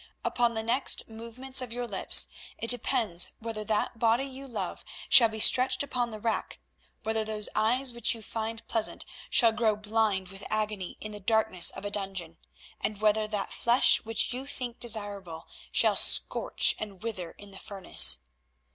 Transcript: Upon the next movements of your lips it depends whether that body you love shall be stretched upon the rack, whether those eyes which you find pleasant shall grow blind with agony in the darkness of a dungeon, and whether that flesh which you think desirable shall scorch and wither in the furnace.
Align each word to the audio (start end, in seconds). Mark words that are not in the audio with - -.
Upon 0.25 0.55
the 0.55 0.63
next 0.63 1.07
movements 1.09 1.61
of 1.61 1.71
your 1.71 1.85
lips 1.87 2.25
it 2.57 2.71
depends 2.71 3.33
whether 3.37 3.63
that 3.65 3.99
body 3.99 4.23
you 4.23 4.47
love 4.47 4.83
shall 5.09 5.29
be 5.29 5.39
stretched 5.39 5.83
upon 5.83 6.09
the 6.09 6.19
rack, 6.19 6.59
whether 7.03 7.23
those 7.23 7.49
eyes 7.53 7.93
which 7.93 8.15
you 8.15 8.23
find 8.23 8.67
pleasant 8.67 9.05
shall 9.29 9.51
grow 9.51 9.75
blind 9.75 10.29
with 10.29 10.43
agony 10.49 10.97
in 11.01 11.11
the 11.11 11.19
darkness 11.19 11.69
of 11.69 11.85
a 11.85 11.91
dungeon, 11.91 12.39
and 12.79 12.99
whether 12.99 13.27
that 13.27 13.53
flesh 13.53 14.03
which 14.03 14.33
you 14.33 14.47
think 14.47 14.79
desirable 14.79 15.47
shall 15.71 15.95
scorch 15.95 16.73
and 16.79 17.03
wither 17.03 17.35
in 17.37 17.51
the 17.51 17.59
furnace. 17.59 18.21